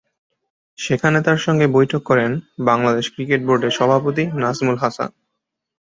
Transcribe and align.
সেখানে 0.77 1.17
তাঁর 1.21 1.37
সঙ্গে 1.37 1.65
বৈঠক 1.67 2.01
করেন 2.05 2.31
বাংলাদেশ 2.65 3.05
ক্রিকেট 3.13 3.41
বোর্ডের 3.45 3.73
সভাপতি 3.79 4.23
নাজমুল 4.41 4.77
হাসান। 4.77 5.09